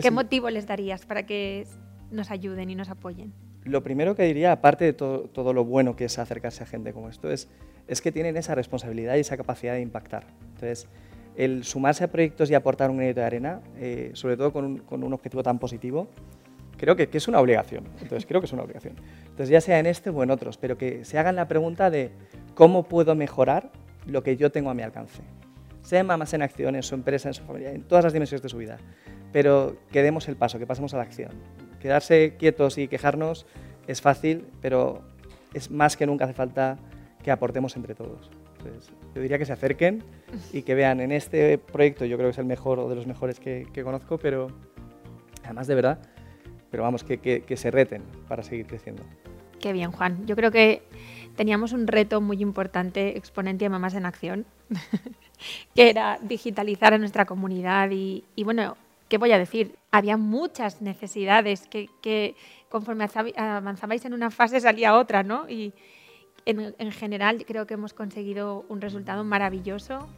¿Qué 0.03 0.11
motivo 0.11 0.51
les 0.51 0.67
darías 0.67 1.07
para 1.07 1.27
que 1.27 1.65
nos 2.11 2.33
ayuden 2.33 2.71
y 2.71 2.75
nos 2.75 2.91
apoyen? 2.91 3.33
Lo 3.63 3.85
primero 3.85 4.17
que 4.17 4.25
diría, 4.25 4.51
aparte 4.51 4.85
de 4.85 4.95
todo, 4.95 5.53
lo 5.53 5.65
bueno 5.65 5.95
que 5.95 6.07
es 6.07 6.19
acercarse 6.19 6.65
a 6.65 6.67
gente 6.67 6.93
como 6.93 7.09
esto, 7.09 7.31
es, 7.31 7.49
es 7.87 8.03
que 8.03 8.11
tienen 8.11 8.37
esa 8.37 8.57
responsabilidad 8.57 9.15
y 9.15 9.21
esa 9.21 9.37
capacidad 9.37 9.75
de 9.75 9.81
impactar. 9.81 10.27
Entonces, 10.55 10.89
el 11.37 11.63
sumarse 11.63 12.03
a 12.03 12.09
proyectos 12.11 12.51
y 12.51 12.55
aportar 12.55 12.91
un 12.91 12.97
granito 12.97 13.21
de 13.21 13.27
arena, 13.27 13.61
eh, 13.77 14.11
sobre 14.15 14.37
todo 14.37 14.53
con 14.53 14.65
un, 14.65 14.79
con 14.79 15.05
un, 15.05 15.13
objetivo 15.13 15.45
tan 15.45 15.61
positivo, 15.61 16.09
creo 16.77 16.97
que, 16.97 17.09
que, 17.09 17.19
es 17.19 17.29
una 17.29 17.39
obligación. 17.39 17.85
Entonces, 18.03 18.27
creo 18.27 18.41
que 18.41 18.47
es 18.47 18.53
una 18.53 18.65
obligación. 18.65 18.97
Entonces, 19.23 19.51
ya 19.51 19.61
sea 19.61 19.79
en 19.79 19.87
este 19.87 20.11
o 20.11 20.21
en 20.25 20.33
otros, 20.33 20.59
pero 20.59 20.77
que 20.77 21.05
se 21.05 21.17
hagan 21.17 21.37
la 21.37 21.47
pregunta 21.47 21.91
de 21.91 22.11
cómo 22.57 22.83
puedo 22.83 23.15
mejorar 23.15 23.71
lo 24.07 24.23
que 24.23 24.37
yo 24.37 24.51
tengo 24.51 24.71
a 24.71 24.75
mi 24.75 24.83
alcance. 24.83 25.23
Sea 25.83 26.01
en 26.01 26.07
mamás 26.07 26.35
en 26.35 26.43
acción, 26.43 26.77
en 26.77 26.83
su 26.83 26.95
empresa, 26.95 27.29
en 27.29 27.35
su 27.35 27.43
familia, 27.43 27.73
en 27.73 27.83
todas 27.83 28.05
las 28.05 28.13
dimensiones 28.13 28.43
de 28.43 28.49
su 28.49 28.59
vida. 28.59 28.79
pero 29.33 29.77
que 29.93 30.03
demos 30.03 30.29
el 30.29 30.35
paso, 30.35 30.59
que 30.59 30.67
pasemos 30.67 30.93
a 30.93 30.97
la 30.97 31.05
acción. 31.05 31.31
Quedarse 31.79 32.35
quietos 32.37 32.79
y 32.79 32.89
quejarnos 32.89 33.47
es 33.87 34.01
fácil, 34.01 34.47
pero 34.61 35.03
es 35.55 35.71
más 35.71 35.97
que 35.97 36.05
nunca 36.05 36.25
hace 36.25 36.35
falta 36.35 36.79
que 37.23 37.31
aportemos 37.31 37.77
entre 37.77 37.95
todos. 37.95 38.29
yo 39.15 39.23
diría 39.23 39.39
que 39.39 39.47
se 39.47 39.53
acerquen 39.53 40.03
y 40.53 40.63
que 40.63 40.75
vean 40.75 41.01
en 41.01 41.13
este 41.13 41.59
proyecto, 41.59 42.05
yo 42.05 42.17
creo 42.17 42.29
que 42.29 42.33
es 42.33 42.39
el 42.39 42.45
mejor 42.45 42.81
o 42.81 42.89
de 42.89 42.97
los 42.97 43.07
mejores 43.07 43.39
que, 43.39 43.67
conozco, 43.85 44.19
pero 44.19 44.49
además 45.45 45.69
de 45.69 45.77
verdad, 45.77 45.99
pero 46.73 46.83
vamos, 46.83 47.05
que, 47.05 47.19
que 47.19 47.57
se 47.57 47.71
reten 47.71 48.03
para 48.29 48.43
seguir 48.43 48.67
creciendo. 48.67 49.05
Qué 49.61 49.73
bien, 49.73 49.93
Juan. 49.93 50.27
Yo 50.27 50.35
creo 50.37 50.51
que 50.51 50.83
teníamos 51.41 51.73
un 51.73 51.87
reto 51.87 52.21
muy 52.21 52.43
importante, 52.43 53.17
Exponente 53.17 53.65
y 53.65 53.69
Mamás 53.71 53.95
en 53.95 54.05
Acción, 54.05 54.45
que 55.75 55.89
era 55.89 56.19
digitalizar 56.21 56.93
a 56.93 56.99
nuestra 56.99 57.25
comunidad 57.25 57.89
y, 57.93 58.25
bueno, 58.45 58.77
¿qué 59.09 59.17
voy 59.17 59.33
a 59.33 59.39
decir? 59.39 59.75
Había 59.91 60.19
muchas 60.19 60.83
necesidades 60.83 61.67
que, 61.67 62.35
conforme 62.69 63.09
avanzabais 63.39 64.05
en 64.05 64.13
una 64.13 64.31
fase 64.31 64.61
salía 64.61 64.95
otra, 64.95 65.23
¿no? 65.23 65.49
Y 65.49 65.73
en, 66.45 66.93
general 66.93 67.43
creo 67.47 67.67
que 67.67 67.73
hemos 67.73 67.95
conseguido 67.95 68.67
un 68.69 68.83
resultado 68.83 69.25
maravilloso 69.25 70.11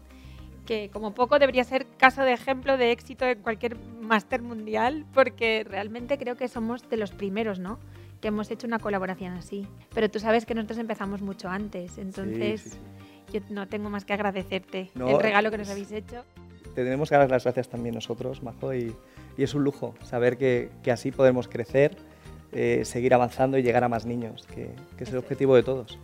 que 0.66 0.90
como 0.92 1.14
poco 1.14 1.38
debería 1.38 1.62
ser 1.62 1.86
caso 1.98 2.22
de 2.22 2.32
ejemplo 2.32 2.76
de 2.76 2.90
éxito 2.90 3.26
en 3.26 3.40
cualquier 3.42 3.76
máster 4.00 4.42
mundial, 4.42 5.06
porque 5.14 5.62
realmente 5.62 6.18
creo 6.18 6.34
que 6.34 6.48
somos 6.48 6.88
de 6.90 6.96
los 6.96 7.12
primeros, 7.12 7.60
¿no? 7.60 7.78
Que 8.22 8.28
hemos 8.28 8.50
hecho 8.50 8.66
una 8.66 8.78
colaboración 8.78 9.34
así. 9.34 9.66
Pero 9.94 10.08
tú 10.08 10.18
sabes 10.18 10.46
que 10.46 10.54
nosotros 10.54 10.78
empezamos 10.78 11.20
mucho 11.20 11.50
antes, 11.50 11.98
entonces 11.98 12.78
yo 13.30 13.40
no 13.50 13.68
tengo 13.68 13.90
más 13.90 14.06
que 14.06 14.14
agradecerte 14.14 14.90
el 14.94 15.20
regalo 15.20 15.50
que 15.50 15.58
nos 15.58 15.68
habéis 15.68 15.90
hecho. 15.92 16.24
Te 16.74 16.84
tenemos 16.84 17.10
que 17.10 17.16
dar 17.16 17.28
las 17.28 17.44
gracias 17.44 17.68
también 17.68 17.94
nosotros, 17.94 18.42
Majo, 18.42 18.72
y, 18.72 18.94
es 19.36 19.54
un 19.54 19.64
lujo 19.64 19.94
saber 20.04 20.38
que, 20.38 20.70
así 20.90 21.10
podemos 21.10 21.48
crecer, 21.48 21.96
eh, 22.52 22.84
seguir 22.84 23.12
avanzando 23.12 23.58
y 23.58 23.62
llegar 23.62 23.84
a 23.84 23.88
más 23.88 24.06
niños, 24.06 24.46
que, 24.46 24.70
es 24.98 25.10
el 25.10 25.18
objetivo 25.18 25.56
de 25.56 25.64
todos. 25.64 25.98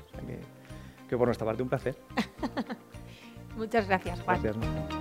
que, 1.08 1.16
por 1.16 1.28
nuestra 1.28 1.46
parte 1.46 1.62
un 1.62 1.68
placer. 1.68 1.96
Muchas 3.56 3.86
gracias, 3.86 4.20
Juan. 4.20 4.42
Gracias, 4.42 4.97